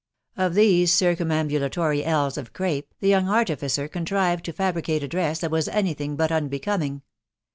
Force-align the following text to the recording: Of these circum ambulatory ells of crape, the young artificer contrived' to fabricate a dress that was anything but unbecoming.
Of 0.35 0.55
these 0.55 0.91
circum 0.91 1.29
ambulatory 1.31 2.03
ells 2.03 2.35
of 2.35 2.53
crape, 2.53 2.91
the 3.01 3.07
young 3.09 3.29
artificer 3.29 3.87
contrived' 3.87 4.43
to 4.45 4.51
fabricate 4.51 5.03
a 5.03 5.07
dress 5.07 5.37
that 5.41 5.51
was 5.51 5.67
anything 5.67 6.15
but 6.15 6.31
unbecoming. 6.31 7.03